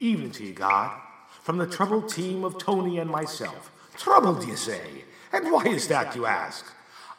[0.00, 1.00] Evening to you, God.
[1.42, 3.70] From the troubled team of Tony and myself.
[3.96, 5.04] Troubled, you say?
[5.32, 6.66] And why is that, you ask?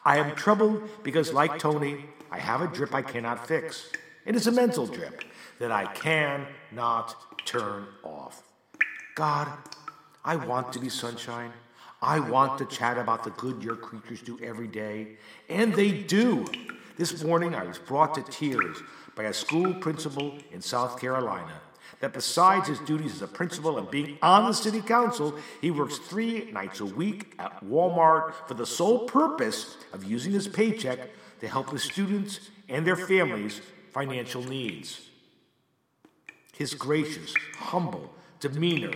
[0.06, 3.90] I am troubled because, like Tony, I have a drip I cannot fix.
[4.26, 5.24] It is a mental drip
[5.60, 8.44] that I cannot turn off.
[9.16, 9.48] God,
[10.24, 11.52] I want to be sunshine.
[12.02, 15.18] I want to chat about the good your creatures do every day.
[15.50, 16.46] And they do.
[16.98, 18.78] This morning I was brought to tears
[19.16, 21.62] by a school principal in South Carolina
[22.00, 25.98] that besides his duties as a principal and being on the city council, he works
[25.98, 31.10] three nights a week at Walmart for the sole purpose of using his paycheck
[31.40, 35.02] to help his students and their families' financial needs.
[36.54, 38.94] His gracious, humble demeanor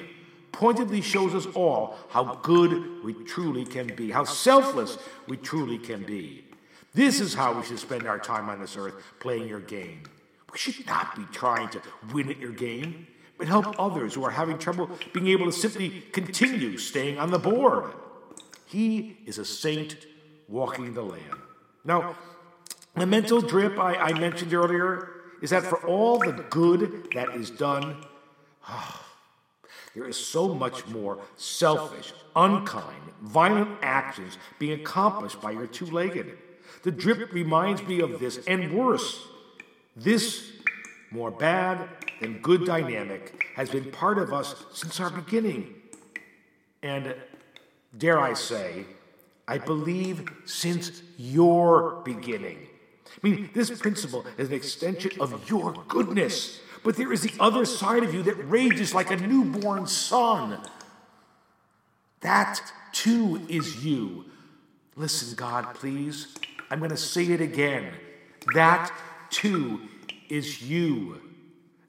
[0.52, 6.04] pointedly shows us all how good we truly can be, how selfless we truly can
[6.04, 6.46] be.
[6.94, 10.04] This is how we should spend our time on this earth, playing your game.
[10.52, 11.82] We should not be trying to
[12.14, 13.08] win at your game,
[13.38, 17.40] but help others who are having trouble being able to simply continue staying on the
[17.40, 17.94] board.
[18.66, 19.98] He is a saint
[20.48, 21.40] walking the land.
[21.84, 22.16] Now,
[22.96, 25.10] the mental drip I, I mentioned earlier
[25.42, 28.06] is that for all the good that is done,
[28.70, 29.06] oh,
[29.96, 36.38] there is so much more selfish, unkind, violent actions being accomplished by your two legged.
[36.84, 39.28] The drip reminds me of this, and worse.
[39.96, 40.52] This
[41.12, 41.90] more bad
[42.22, 45.74] than good dynamic has been part of us since our beginning.
[46.82, 47.16] And
[47.98, 48.86] dare I say,
[49.48, 52.68] I believe since your beginning.
[53.08, 56.62] I mean, this principal is an extension of your goodness.
[56.84, 60.60] But there is the other side of you that rages like a newborn son.
[62.22, 62.62] That
[62.94, 64.26] too is you.
[64.96, 66.36] Listen, God, please.
[66.70, 67.94] I'm going to say it again.
[68.54, 68.92] That
[69.32, 69.82] too
[70.30, 71.22] is you.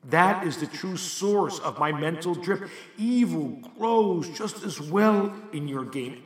[0.04, 2.68] That is the true source of my mental drip.
[2.96, 6.24] Evil grows just as well in your game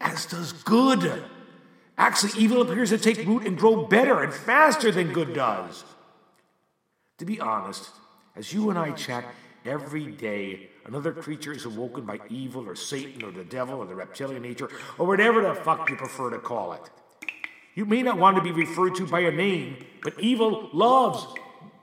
[0.00, 1.22] as does good.
[1.98, 5.84] Actually, evil appears to take root and grow better and faster than good does.
[7.18, 7.90] To be honest,
[8.34, 9.24] as you and I chat
[9.66, 13.94] every day, another creature is awoken by evil or Satan or the devil or the
[13.94, 16.90] reptilian nature or whatever the fuck you prefer to call it.
[17.74, 21.26] You may not want to be referred to by a name, but evil loves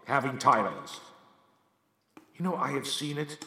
[0.05, 0.99] having titles.
[2.35, 3.45] You know, I have seen it,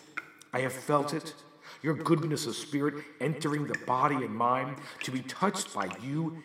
[0.52, 1.34] I have felt it.
[1.82, 6.42] Your goodness of spirit entering the body and mind to be touched by you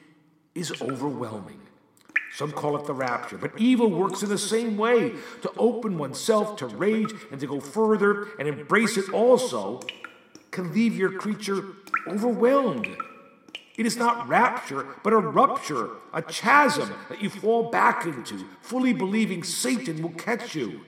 [0.53, 1.59] is overwhelming.
[2.35, 6.57] Some call it the rapture, but evil works in the same way to open oneself
[6.57, 9.81] to rage and to go further and embrace it also
[10.51, 11.63] can leave your creature
[12.07, 12.87] overwhelmed.
[13.77, 18.93] It is not rapture, but a rupture, a chasm that you fall back into, fully
[18.93, 20.81] believing Satan will catch you.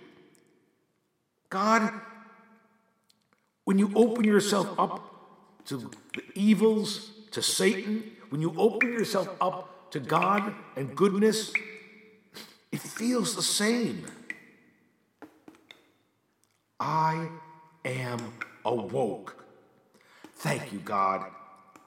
[1.50, 1.92] God,
[3.66, 9.92] when you open yourself up to the evils, to Satan, when you open yourself up
[9.92, 11.52] to God and goodness,
[12.72, 14.06] it feels the same.
[16.80, 17.30] I
[17.84, 18.34] am
[18.64, 19.44] awoke.
[20.36, 21.26] Thank you, God.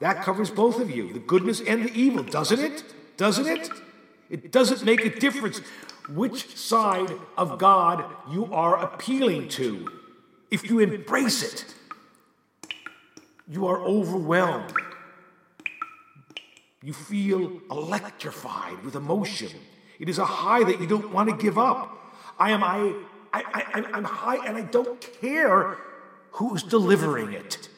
[0.00, 2.84] That covers both of you, the goodness and the evil, doesn't it?
[3.16, 3.70] Doesn't it?
[4.30, 5.60] It doesn't make a difference
[6.08, 9.90] which side of God you are appealing to.
[10.50, 11.74] If you embrace it,
[13.46, 14.72] you are overwhelmed.
[16.82, 19.50] You feel electrified with emotion.
[19.98, 22.14] It is a high that you don't want to give up.
[22.38, 22.94] I am I,
[23.34, 23.42] I,
[23.74, 25.76] I I'm high and I don't care
[26.32, 27.68] who's delivering it.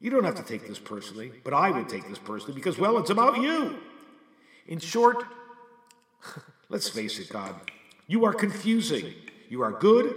[0.00, 2.98] You don't have to take this personally, but I would take this personally because, well,
[2.98, 3.76] it's about you.
[4.66, 5.24] In short,
[6.68, 7.54] let's face it, God,
[8.06, 9.14] you are confusing.
[9.48, 10.14] You are good?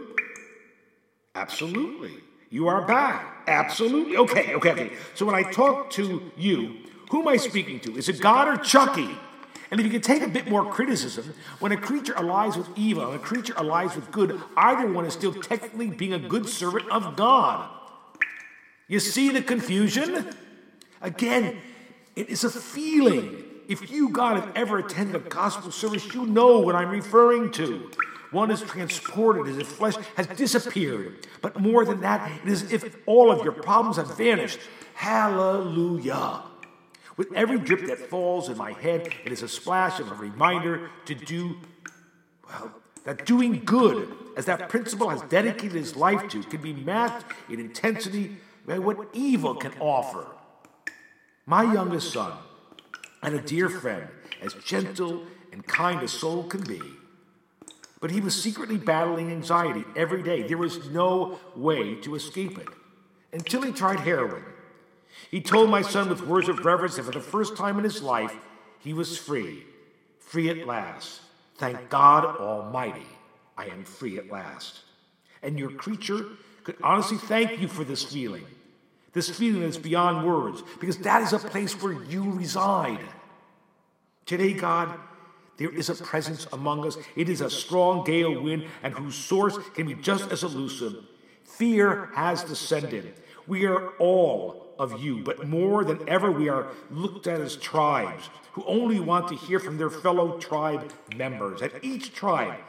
[1.36, 2.16] Absolutely.
[2.50, 3.26] You are bad?
[3.48, 4.18] Absolutely.
[4.18, 4.92] Okay, okay, okay.
[5.14, 6.78] So when I talk to you,
[7.10, 7.96] who am I speaking to?
[7.96, 9.10] Is it God or Chucky?
[9.72, 13.06] And if you can take a bit more criticism, when a creature allies with evil
[13.06, 16.90] and a creature allies with good, either one is still technically being a good servant
[16.90, 17.70] of God.
[18.90, 20.28] You see the confusion?
[21.00, 21.58] Again,
[22.16, 23.46] it is a feeling.
[23.70, 27.92] If you, God, have ever attended a gospel service, you know what I'm referring to.
[28.32, 31.28] One is transported as if flesh has disappeared.
[31.42, 34.60] But more than that, it is as if all of your problems have vanished.
[34.96, 36.42] Hallelujah.
[37.16, 40.90] With every drip that falls in my head, it is a splash of a reminder
[41.06, 41.58] to do,
[42.48, 42.72] well,
[43.04, 47.60] that doing good, as that principal has dedicated his life to, can be matched in
[47.60, 50.28] intensity by what evil can offer.
[51.46, 52.34] My youngest son,
[53.24, 54.08] and a dear friend,
[54.42, 56.82] as gentle and kind a soul can be,
[58.02, 60.44] But he was secretly battling anxiety every day.
[60.44, 62.68] There was no way to escape it
[63.34, 64.44] until he tried heroin.
[65.30, 68.02] He told my son with words of reverence that for the first time in his
[68.02, 68.36] life,
[68.80, 69.64] he was free,
[70.20, 71.22] free at last.
[71.58, 73.08] Thank God Almighty,
[73.58, 74.82] I am free at last.
[75.44, 76.26] And your creature
[76.64, 78.46] could honestly thank you for this feeling,
[79.14, 83.00] this feeling that's beyond words, because that is a place where you reside.
[84.26, 85.00] Today, God,
[85.58, 86.98] there is a presence among us.
[87.16, 90.96] It is a strong gale wind, and whose source can be just as elusive.
[91.44, 93.14] Fear has descended.
[93.48, 98.30] We are all of you, but more than ever, we are looked at as tribes
[98.54, 101.62] who only want to hear from their fellow tribe members.
[101.62, 102.60] And each tribe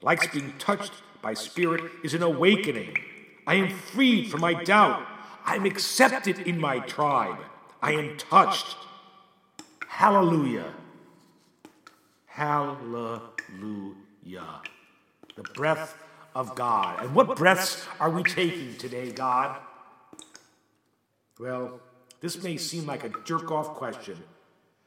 [0.00, 0.92] likes being touched
[1.22, 2.98] by spirit is an awakening.
[3.46, 5.06] I am freed from my doubt.
[5.44, 7.38] I'm accepted in my tribe.
[7.80, 8.76] I am touched.
[9.88, 10.72] Hallelujah.
[12.26, 13.22] Hallelujah.
[15.36, 15.96] The breath
[16.34, 17.02] of God.
[17.02, 19.60] And what breaths are we taking today, God?
[21.38, 21.80] Well,
[22.20, 24.16] this may seem like a jerk off question,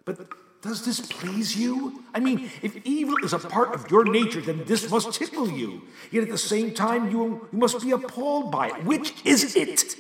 [0.05, 0.17] but
[0.65, 2.03] does this please you?
[2.13, 5.83] I mean, if evil is a part of your nature, then this must tickle you.
[6.11, 8.83] Yet at the same time, you, you must be appalled by it.
[8.83, 9.95] Which is it?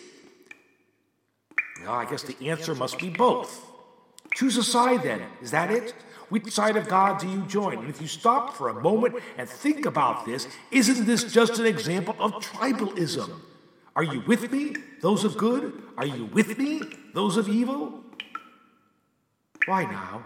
[1.81, 3.63] Well, I guess the answer must be both.
[4.33, 5.21] Choose a side then.
[5.41, 5.93] Is that it?
[6.29, 7.77] Which side of God do you join?
[7.77, 11.67] And if you stop for a moment and think about this, isn't this just an
[11.67, 13.29] example of tribalism?
[13.95, 15.81] Are you with me, those of good?
[15.97, 16.81] Are you with me,
[17.13, 18.03] those of evil?
[19.67, 20.25] Why now?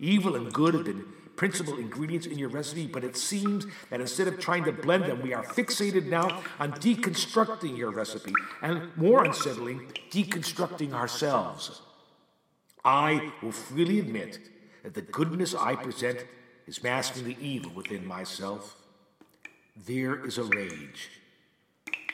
[0.00, 1.04] Evil and good have been
[1.36, 5.22] principal ingredients in your recipe, but it seems that instead of trying to blend them,
[5.22, 8.32] we are fixated now on deconstructing your recipe,
[8.62, 11.82] and more unsettling, deconstructing ourselves.
[12.84, 14.38] I will freely admit
[14.82, 16.24] that the goodness I present
[16.66, 18.76] is masking the evil within myself.
[19.86, 21.10] There is a rage,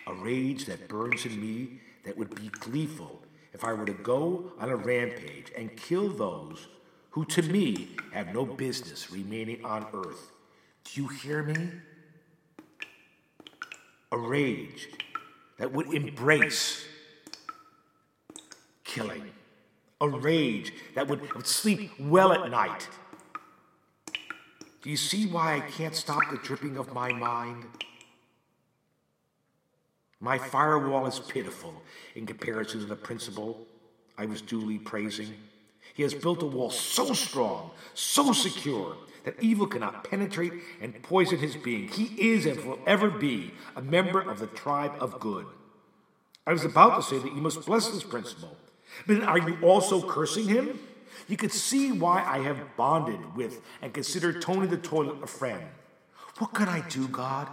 [0.06, 3.22] a rage that burns in me that would be gleeful
[3.52, 6.66] if I were to go on a rampage and kill those
[7.16, 10.32] who to me have no business remaining on earth.
[10.84, 11.70] Do you hear me?
[14.12, 14.90] A rage
[15.58, 16.84] that would embrace
[18.84, 19.30] killing
[20.02, 22.86] a rage that would, would sleep well at night.
[24.82, 27.64] Do you see why I can't stop the dripping of my mind?
[30.20, 31.82] My firewall is pitiful
[32.14, 33.66] in comparison to the principal
[34.18, 35.32] I was duly praising.
[35.96, 41.38] He has built a wall so strong, so secure, that evil cannot penetrate and poison
[41.38, 41.88] his being.
[41.88, 45.46] He is and will ever be a member of the tribe of good.
[46.46, 48.56] I was about to say that you must bless this principal
[49.06, 50.78] but are you also cursing him?
[51.28, 55.62] You could see why I have bonded with and considered Tony the Toilet a friend.
[56.38, 57.48] What can I do, God,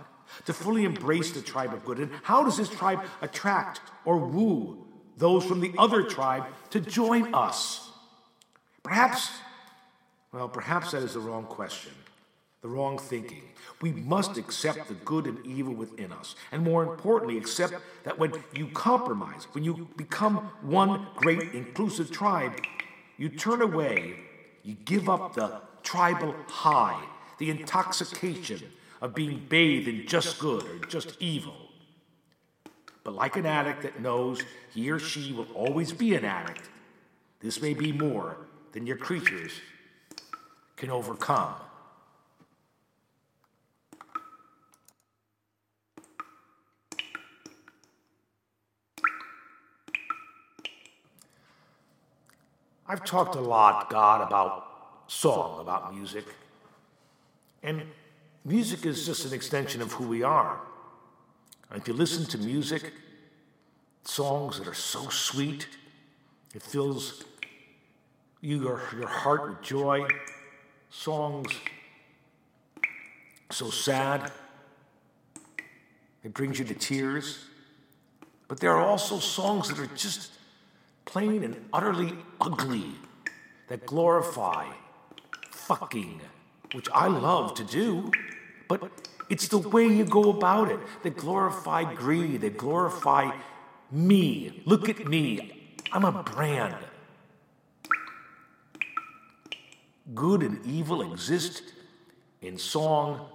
[0.46, 2.00] to fully embrace the tribe of good?
[2.00, 4.86] And how does this tribe attract or woo
[5.18, 7.83] those from the other tribe to join us?
[8.84, 9.32] Perhaps,
[10.32, 11.94] well, perhaps that is the wrong question
[12.64, 13.44] the wrong thinking.
[13.82, 16.36] We must accept the good and evil within us.
[16.52, 17.74] And more importantly, accept
[18.06, 22.54] that when you compromise, when you become one great inclusive tribe,
[23.18, 24.16] you turn away,
[24.64, 27.04] you give up the tribal high,
[27.38, 28.62] the intoxication
[29.02, 31.58] of being bathed in just good or just evil.
[33.04, 34.40] But like an addict that knows
[34.74, 36.70] he or she will always be an addict,
[37.42, 38.38] this may be more
[38.74, 39.52] than your creatures
[40.76, 41.54] can overcome.
[52.86, 54.68] I've talked a lot, God, about
[55.08, 56.26] song, about music.
[57.64, 57.84] And
[58.44, 60.60] music is just an extension of who we are.
[61.70, 62.92] And if you listen to music,
[64.04, 65.68] songs that are so sweet,
[66.54, 67.24] it fills
[68.44, 70.06] you, your, your heart with joy.
[70.90, 71.50] Songs
[73.50, 74.32] so sad,
[76.24, 77.46] it brings you to tears.
[78.48, 80.32] But there are also songs that are just
[81.06, 82.96] plain and utterly ugly
[83.70, 84.66] that glorify
[85.52, 86.20] fucking,
[86.74, 88.12] which I love to do,
[88.68, 88.92] but
[89.30, 93.32] it's the way you go about it that glorify greed, that glorify
[93.92, 94.62] me.
[94.66, 95.76] Look at me.
[95.92, 96.76] I'm a brand.
[100.14, 101.64] Good and evil exist
[102.42, 103.26] in song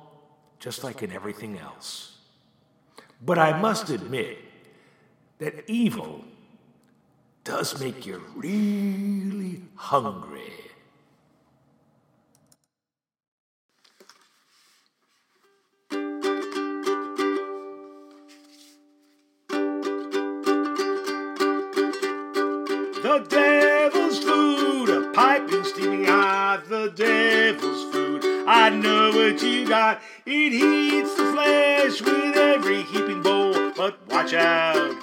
[0.59, 2.19] just like in everything else.
[3.25, 4.39] But I must admit
[5.39, 6.25] that evil
[7.45, 10.53] does make you really hungry.
[23.01, 23.68] The day
[25.19, 28.25] food, a piping steaming hot, the devil's food.
[28.47, 33.73] I know what you got, it heats the flesh with every heaping bowl.
[33.77, 34.95] But watch out,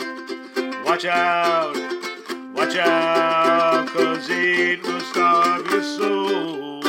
[0.85, 1.75] watch out,
[2.53, 6.81] watch out, cause it will starve your soul.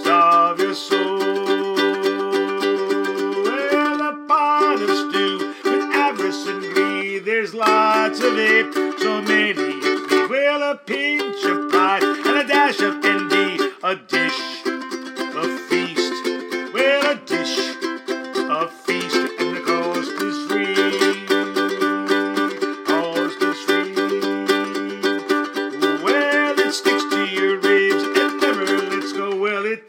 [0.00, 1.18] Starve your soul.
[3.44, 8.97] Well, a pot of stew with avarice and greed, there's lots of it,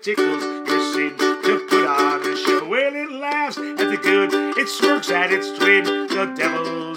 [0.01, 2.65] Tickles your sin to put on a show.
[2.69, 6.88] Well, it laughs at the good, it smirks at its twin, the devil's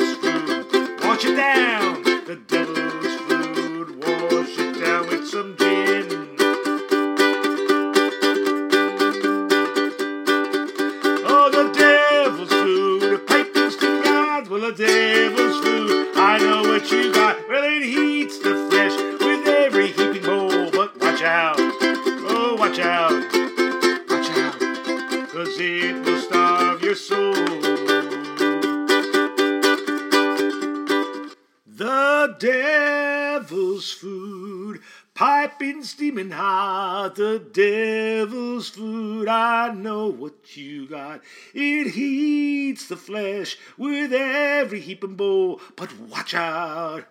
[35.84, 37.16] steaming hot.
[37.16, 41.20] The devil's food, I know what you got.
[41.54, 45.60] It heats the flesh with every heaping bowl.
[45.76, 47.04] But watch out,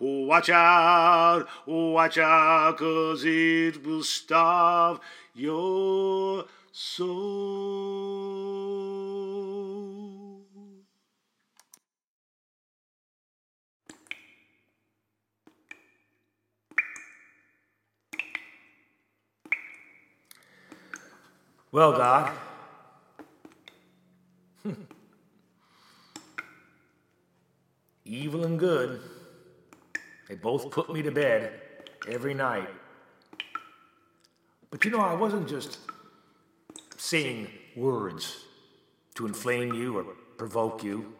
[0.00, 5.00] oh, watch out, oh, watch out, cause it will starve
[5.34, 8.57] your soul.
[21.70, 22.32] Well, God,
[28.06, 29.02] evil and good,
[30.28, 31.52] they both put me to bed
[32.08, 32.68] every night.
[34.70, 35.78] But you know, I wasn't just
[36.96, 38.44] saying words
[39.16, 40.04] to inflame you or
[40.38, 41.14] provoke you.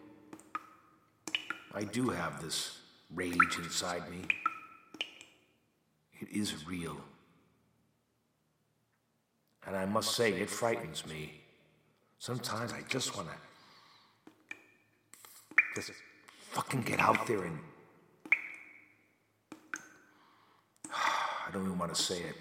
[1.75, 2.79] I do have this
[3.15, 4.23] rage inside me.
[6.21, 6.97] It is real.
[9.69, 11.43] And I must say, it frightens me.
[12.19, 13.35] Sometimes I just want to
[15.75, 15.93] just
[16.53, 17.59] fucking get out there and.
[20.91, 22.35] I don't even want to say it,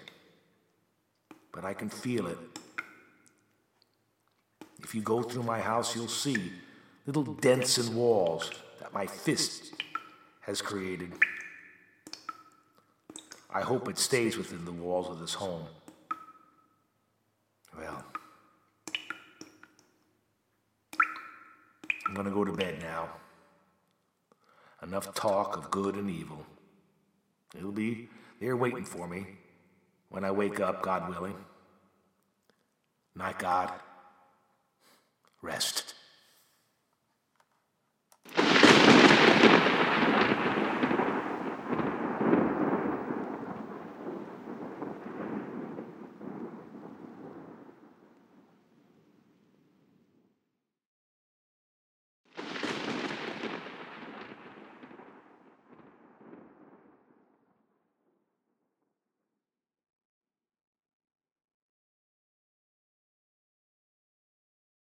[1.52, 2.38] but I can feel it.
[4.82, 6.50] If you go through my house, you'll see
[7.04, 9.74] little dents in walls that my fist
[10.40, 11.12] has created.
[13.50, 15.66] I hope it stays within the walls of this home.
[17.78, 18.04] Well,
[22.18, 23.10] I'm gonna go to bed now.
[24.82, 26.44] Enough talk of good and evil.
[27.56, 28.08] It'll be
[28.40, 29.24] there waiting for me
[30.08, 31.36] when I wake up, God willing.
[33.14, 33.72] Night, God.
[35.42, 35.87] Rest.